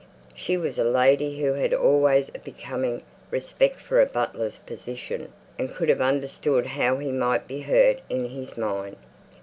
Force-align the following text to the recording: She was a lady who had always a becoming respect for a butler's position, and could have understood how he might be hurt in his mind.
She 0.33 0.57
was 0.57 0.79
a 0.79 0.83
lady 0.83 1.39
who 1.39 1.53
had 1.53 1.75
always 1.75 2.29
a 2.33 2.39
becoming 2.39 3.03
respect 3.29 3.79
for 3.79 4.01
a 4.01 4.07
butler's 4.07 4.57
position, 4.57 5.31
and 5.59 5.75
could 5.75 5.89
have 5.89 6.01
understood 6.01 6.65
how 6.65 6.97
he 6.97 7.11
might 7.11 7.47
be 7.47 7.61
hurt 7.61 7.99
in 8.09 8.29
his 8.29 8.57
mind. 8.57 8.95